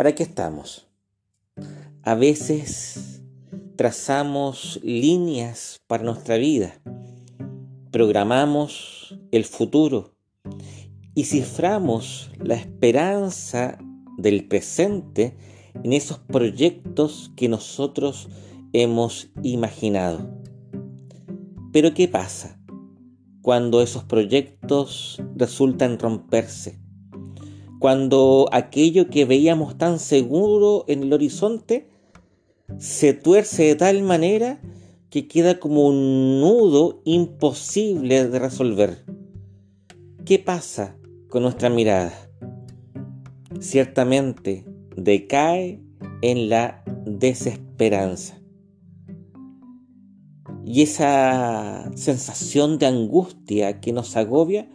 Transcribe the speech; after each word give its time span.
¿Para 0.00 0.14
qué 0.14 0.22
estamos? 0.22 0.88
A 2.02 2.14
veces 2.14 3.20
trazamos 3.76 4.80
líneas 4.82 5.76
para 5.86 6.04
nuestra 6.04 6.38
vida, 6.38 6.80
programamos 7.90 9.18
el 9.30 9.44
futuro 9.44 10.14
y 11.14 11.24
ciframos 11.24 12.30
la 12.38 12.54
esperanza 12.54 13.76
del 14.16 14.48
presente 14.48 15.36
en 15.84 15.92
esos 15.92 16.18
proyectos 16.18 17.30
que 17.36 17.50
nosotros 17.50 18.30
hemos 18.72 19.28
imaginado. 19.42 20.34
Pero 21.74 21.92
¿qué 21.92 22.08
pasa 22.08 22.58
cuando 23.42 23.82
esos 23.82 24.04
proyectos 24.04 25.22
resultan 25.36 25.98
romperse? 25.98 26.80
Cuando 27.80 28.46
aquello 28.52 29.08
que 29.08 29.24
veíamos 29.24 29.78
tan 29.78 29.98
seguro 29.98 30.84
en 30.86 31.02
el 31.02 31.14
horizonte 31.14 31.88
se 32.78 33.14
tuerce 33.14 33.62
de 33.62 33.74
tal 33.74 34.02
manera 34.02 34.60
que 35.08 35.26
queda 35.26 35.58
como 35.58 35.86
un 35.86 36.40
nudo 36.42 37.00
imposible 37.06 38.28
de 38.28 38.38
resolver. 38.38 39.02
¿Qué 40.26 40.38
pasa 40.38 40.98
con 41.30 41.42
nuestra 41.42 41.70
mirada? 41.70 42.12
Ciertamente 43.60 44.66
decae 44.94 45.80
en 46.20 46.50
la 46.50 46.84
desesperanza. 47.06 48.38
Y 50.66 50.82
esa 50.82 51.90
sensación 51.94 52.78
de 52.78 52.84
angustia 52.84 53.80
que 53.80 53.94
nos 53.94 54.18
agobia 54.18 54.68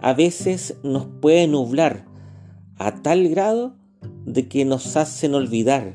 a 0.00 0.12
veces 0.14 0.76
nos 0.84 1.06
puede 1.06 1.48
nublar 1.48 2.14
a 2.78 3.02
tal 3.02 3.28
grado 3.28 3.76
de 4.24 4.48
que 4.48 4.64
nos 4.64 4.96
hacen 4.96 5.34
olvidar 5.34 5.94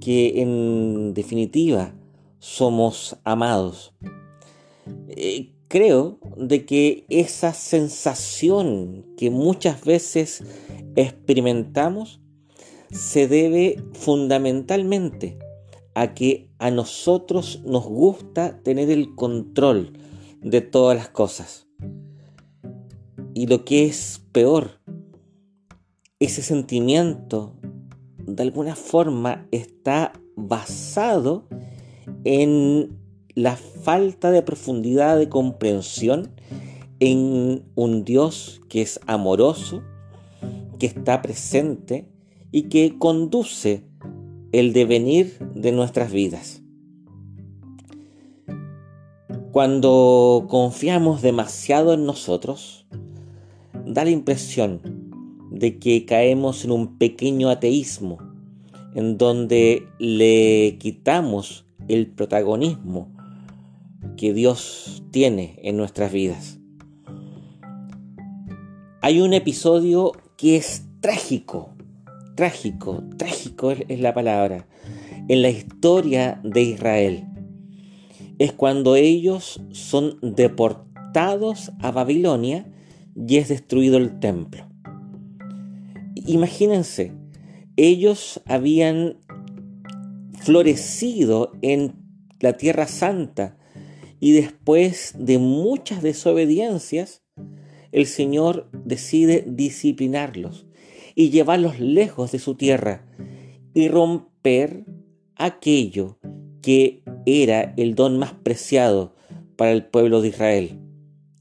que 0.00 0.40
en 0.40 1.14
definitiva 1.14 1.94
somos 2.38 3.16
amados. 3.24 3.92
Eh, 5.08 5.52
creo 5.68 6.18
de 6.36 6.64
que 6.64 7.04
esa 7.08 7.52
sensación 7.52 9.06
que 9.16 9.30
muchas 9.30 9.84
veces 9.84 10.42
experimentamos 10.96 12.20
se 12.90 13.28
debe 13.28 13.82
fundamentalmente 13.92 15.38
a 15.94 16.14
que 16.14 16.50
a 16.58 16.70
nosotros 16.70 17.62
nos 17.64 17.84
gusta 17.84 18.62
tener 18.62 18.90
el 18.90 19.14
control 19.14 19.92
de 20.42 20.60
todas 20.60 20.96
las 20.96 21.08
cosas. 21.08 21.68
Y 23.34 23.46
lo 23.46 23.64
que 23.64 23.84
es 23.84 24.22
peor, 24.32 24.79
ese 26.20 26.42
sentimiento 26.42 27.54
de 28.26 28.42
alguna 28.42 28.76
forma 28.76 29.48
está 29.50 30.12
basado 30.36 31.48
en 32.24 32.98
la 33.34 33.56
falta 33.56 34.30
de 34.30 34.42
profundidad 34.42 35.18
de 35.18 35.30
comprensión 35.30 36.34
en 37.00 37.64
un 37.74 38.04
Dios 38.04 38.60
que 38.68 38.82
es 38.82 39.00
amoroso, 39.06 39.82
que 40.78 40.84
está 40.84 41.22
presente 41.22 42.06
y 42.52 42.64
que 42.64 42.98
conduce 42.98 43.86
el 44.52 44.74
devenir 44.74 45.38
de 45.54 45.72
nuestras 45.72 46.12
vidas. 46.12 46.62
Cuando 49.52 50.46
confiamos 50.50 51.22
demasiado 51.22 51.94
en 51.94 52.04
nosotros, 52.04 52.86
da 53.86 54.04
la 54.04 54.10
impresión 54.10 54.99
de 55.60 55.78
que 55.78 56.04
caemos 56.04 56.64
en 56.64 56.72
un 56.72 56.98
pequeño 56.98 57.50
ateísmo, 57.50 58.18
en 58.96 59.16
donde 59.16 59.86
le 60.00 60.76
quitamos 60.80 61.66
el 61.86 62.08
protagonismo 62.08 63.12
que 64.16 64.32
Dios 64.32 65.04
tiene 65.12 65.60
en 65.62 65.76
nuestras 65.76 66.10
vidas. 66.12 66.58
Hay 69.02 69.20
un 69.20 69.32
episodio 69.32 70.12
que 70.36 70.56
es 70.56 70.84
trágico 71.00 71.74
trágico, 72.40 73.04
trágico 73.18 73.72
es 73.72 74.00
la 74.00 74.14
palabra, 74.14 74.66
en 75.28 75.42
la 75.42 75.50
historia 75.50 76.40
de 76.42 76.62
Israel. 76.62 77.26
Es 78.38 78.54
cuando 78.54 78.96
ellos 78.96 79.60
son 79.72 80.18
deportados 80.22 81.70
a 81.80 81.90
Babilonia 81.90 82.66
y 83.14 83.36
es 83.36 83.50
destruido 83.50 83.98
el 83.98 84.20
templo. 84.20 84.69
Imagínense, 86.30 87.10
ellos 87.76 88.40
habían 88.46 89.16
florecido 90.38 91.50
en 91.60 91.94
la 92.38 92.52
Tierra 92.56 92.86
Santa 92.86 93.58
y 94.20 94.30
después 94.30 95.12
de 95.18 95.38
muchas 95.38 96.04
desobediencias, 96.04 97.24
el 97.90 98.06
Señor 98.06 98.70
decide 98.84 99.44
disciplinarlos 99.44 100.66
y 101.16 101.30
llevarlos 101.30 101.80
lejos 101.80 102.30
de 102.30 102.38
su 102.38 102.54
tierra 102.54 103.04
y 103.74 103.88
romper 103.88 104.84
aquello 105.34 106.20
que 106.62 107.02
era 107.26 107.74
el 107.76 107.96
don 107.96 108.20
más 108.20 108.34
preciado 108.34 109.16
para 109.56 109.72
el 109.72 109.84
pueblo 109.84 110.22
de 110.22 110.28
Israel, 110.28 110.78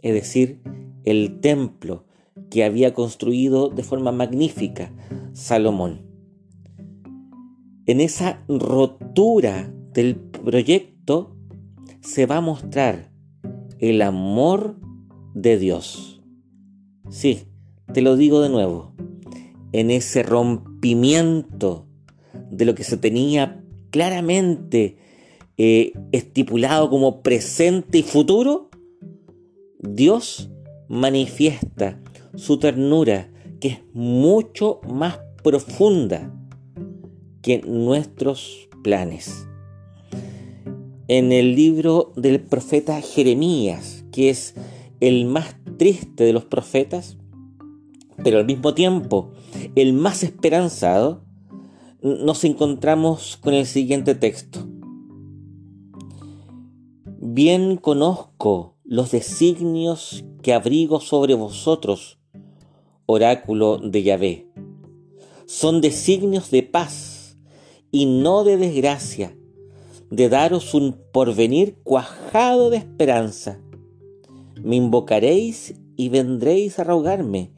es 0.02 0.16
decir, 0.16 0.64
el 1.04 1.42
templo 1.42 2.09
que 2.50 2.64
había 2.64 2.94
construido 2.94 3.70
de 3.70 3.84
forma 3.84 4.12
magnífica 4.12 4.92
Salomón. 5.34 6.02
En 7.86 8.02
esa 8.02 8.44
rotura 8.48 9.74
del 9.94 10.16
proyecto 10.16 11.36
se 12.02 12.26
va 12.26 12.38
a 12.38 12.42
mostrar 12.42 13.12
el 13.80 14.02
amor 14.02 14.80
de 15.34 15.58
Dios. 15.58 16.22
Sí, 17.10 17.44
te 17.94 18.02
lo 18.02 18.16
digo 18.16 18.42
de 18.42 18.50
nuevo 18.50 18.94
en 19.72 19.92
ese 19.92 20.24
rompimiento 20.24 21.86
de 22.52 22.66
lo 22.66 22.76
que 22.76 22.84
se 22.84 22.98
tenía 22.98 23.64
claramente 23.92 24.98
eh, 25.58 25.94
estipulado 26.12 26.90
como 26.90 27.22
presente 27.22 28.00
y 28.00 28.04
futuro, 28.04 28.70
Dios 29.80 30.50
manifiesta 30.88 32.00
su 32.40 32.58
ternura 32.58 33.30
que 33.60 33.68
es 33.68 33.80
mucho 33.94 34.80
más 34.88 35.20
profunda 35.44 36.34
que 37.42 37.62
nuestros 37.62 38.70
planes. 38.82 39.46
En 41.10 41.32
el 41.32 41.56
libro 41.56 42.14
del 42.16 42.40
profeta 42.40 43.02
Jeremías, 43.02 44.06
que 44.12 44.30
es 44.30 44.56
el 45.02 45.26
más 45.26 45.56
triste 45.78 46.24
de 46.24 46.34
los 46.34 46.46
profetas, 46.46 47.18
pero 48.24 48.38
al 48.38 48.46
mismo 48.46 48.74
tiempo 48.74 49.32
el 49.76 49.94
más 49.94 50.24
esperanzado, 50.24 51.26
nos 52.02 52.46
encontramos 52.46 53.38
con 53.38 53.54
el 53.54 53.66
siguiente 53.66 54.16
texto. 54.16 54.66
Bien 57.22 57.76
conozco 57.76 58.78
los 58.86 59.12
designios 59.12 60.24
que 60.42 60.54
abrigo 60.54 61.02
sobre 61.02 61.34
vosotros, 61.34 62.19
oráculo 63.12 63.80
de 63.80 64.04
Yahvé. 64.04 64.48
Son 65.48 65.82
designios 65.82 66.52
de 66.52 66.62
paz 66.62 67.40
y 67.90 68.06
no 68.06 68.44
de 68.44 68.56
desgracia, 68.56 69.36
de 70.12 70.30
daros 70.30 70.76
un 70.76 70.96
porvenir 71.12 71.80
cuajado 71.84 72.70
de 72.70 72.78
esperanza. 72.78 73.60
Me 74.62 74.76
invocaréis 74.76 75.74
y 75.96 76.10
vendréis 76.10 76.78
a 76.78 76.84
rogarme 76.84 77.52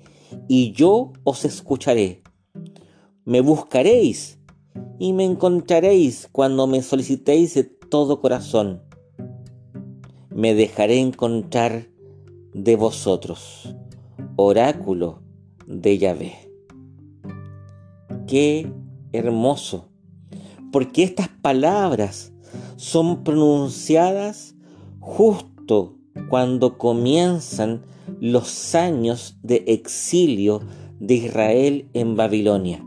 y 0.47 0.71
yo 0.71 1.11
os 1.25 1.43
escucharé. 1.43 2.23
Me 3.25 3.41
buscaréis 3.41 4.39
y 4.99 5.11
me 5.11 5.25
encontraréis 5.25 6.29
cuando 6.31 6.65
me 6.65 6.81
solicitéis 6.81 7.55
de 7.55 7.65
todo 7.65 8.21
corazón. 8.21 8.83
Me 10.29 10.53
dejaré 10.53 10.99
encontrar 10.99 11.89
de 12.53 12.77
vosotros, 12.77 13.75
oráculo 14.37 15.20
de 15.71 15.97
Yahvé. 15.97 16.33
Qué 18.27 18.71
hermoso, 19.13 19.89
porque 20.71 21.03
estas 21.03 21.29
palabras 21.29 22.33
son 22.75 23.23
pronunciadas 23.23 24.55
justo 24.99 25.97
cuando 26.29 26.77
comienzan 26.77 27.81
los 28.19 28.75
años 28.75 29.37
de 29.41 29.63
exilio 29.67 30.61
de 30.99 31.15
Israel 31.15 31.89
en 31.93 32.15
Babilonia. 32.15 32.85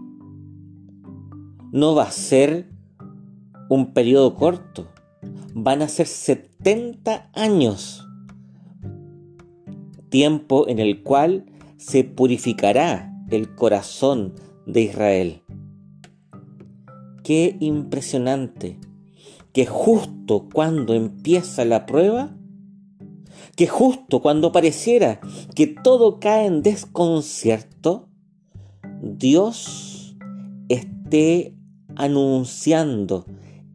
No 1.73 1.95
va 1.95 2.05
a 2.05 2.13
ser 2.13 2.71
un 3.69 3.93
periodo 3.93 4.35
corto, 4.37 4.89
van 5.55 5.83
a 5.83 5.89
ser 5.89 6.07
70 6.07 7.31
años, 7.33 8.07
tiempo 10.11 10.69
en 10.69 10.79
el 10.79 11.03
cual 11.03 11.47
se 11.77 12.05
purificará 12.05 13.13
el 13.31 13.55
corazón 13.55 14.35
de 14.67 14.83
Israel. 14.83 15.43
qué 17.23 17.57
impresionante 17.59 18.79
que 19.55 19.67
justo 19.67 20.49
cuando 20.53 20.95
empieza 20.95 21.65
la 21.65 21.87
prueba, 21.87 22.37
que 23.57 23.67
justo 23.67 24.21
cuando 24.21 24.53
pareciera 24.53 25.21
que 25.55 25.67
todo 25.69 26.19
cae 26.19 26.47
en 26.47 26.63
desconcierto, 26.63 28.09
Dios 29.01 30.17
esté 30.69 31.55
anunciando 31.97 33.25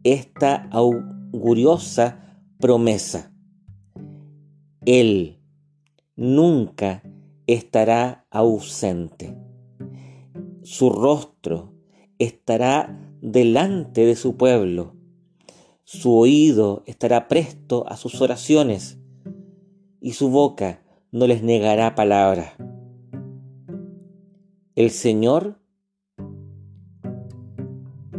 esta 0.04 0.68
auguriosa 0.70 2.38
promesa. 2.58 3.32
Él 4.84 5.38
nunca 6.14 7.02
estará 7.54 8.26
ausente. 8.30 9.36
Su 10.62 10.90
rostro 10.90 11.72
estará 12.18 13.00
delante 13.20 14.06
de 14.06 14.14
su 14.14 14.36
pueblo. 14.36 14.94
Su 15.82 16.16
oído 16.16 16.84
estará 16.86 17.26
presto 17.26 17.84
a 17.88 17.96
sus 17.96 18.20
oraciones 18.20 18.98
y 20.00 20.12
su 20.12 20.30
boca 20.30 20.84
no 21.10 21.26
les 21.26 21.42
negará 21.42 21.96
palabra. 21.96 22.54
El 24.76 24.90
Señor 24.90 25.60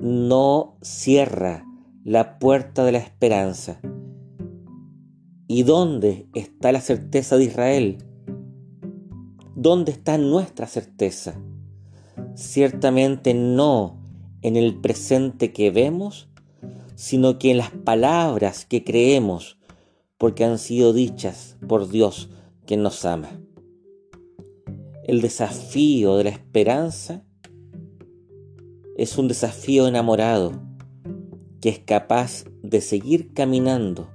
no 0.02 0.78
cierra 0.82 1.66
la 2.04 2.38
puerta 2.38 2.84
de 2.84 2.92
la 2.92 2.98
esperanza. 2.98 3.80
¿Y 5.48 5.64
dónde 5.64 6.28
está 6.34 6.72
la 6.72 6.82
certeza 6.82 7.38
de 7.38 7.46
Israel? 7.46 8.11
¿Dónde 9.62 9.92
está 9.92 10.18
nuestra 10.18 10.66
certeza? 10.66 11.40
Ciertamente 12.34 13.36
no 13.36 14.02
en 14.42 14.56
el 14.56 14.82
presente 14.82 15.54
que 15.54 15.70
vemos, 15.70 16.30
sino 16.96 17.38
que 17.38 17.52
en 17.52 17.58
las 17.58 17.70
palabras 17.70 18.66
que 18.66 18.84
creemos, 18.84 19.60
porque 20.18 20.46
han 20.46 20.58
sido 20.58 20.94
dichas 20.94 21.58
por 21.68 21.90
Dios 21.90 22.32
que 22.66 22.76
nos 22.76 23.06
ama. 23.06 23.40
El 25.04 25.22
desafío 25.22 26.18
de 26.18 26.24
la 26.24 26.30
esperanza 26.32 27.24
es 28.98 29.16
un 29.20 29.28
desafío 29.28 29.88
enamorado 29.88 30.60
que 31.62 31.70
es 31.70 31.78
capaz 31.78 32.46
de 32.64 32.82
seguir 32.82 33.32
caminando 33.36 34.10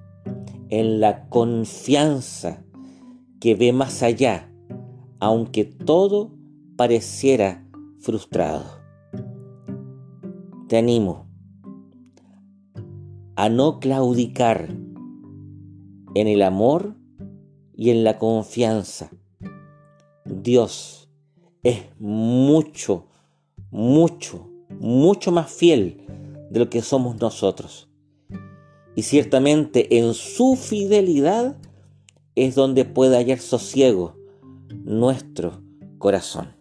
en 0.71 0.99
la 0.99 1.29
confianza 1.29 2.65
que 3.39 3.55
ve 3.55 3.73
más 3.73 4.03
allá, 4.03 4.53
aunque 5.21 5.65
todo 5.65 6.33
pareciera 6.77 7.67
frustrado. 8.01 8.65
Te 10.69 10.77
animo 10.77 11.27
a 13.37 13.49
no 13.49 13.81
claudicar 13.81 14.69
en 16.15 16.29
el 16.29 16.43
amor 16.43 16.97
y 17.75 17.91
en 17.91 18.05
la 18.05 18.19
confianza. 18.19 19.11
Dios 20.25 21.11
es 21.63 21.83
mucho, 21.99 23.07
mucho, 23.71 24.51
mucho 24.81 25.33
más 25.33 25.51
fiel 25.51 26.05
de 26.51 26.61
lo 26.61 26.71
que 26.71 26.83
somos 26.83 27.21
nosotros. 27.21 27.89
Y 28.95 29.03
ciertamente 29.03 29.99
en 29.99 30.15
su 30.15 30.57
fidelidad 30.57 31.57
es 32.35 32.55
donde 32.55 32.85
puede 32.85 33.17
hallar 33.17 33.39
sosiego 33.39 34.16
nuestro 34.85 35.63
corazón. 35.99 36.56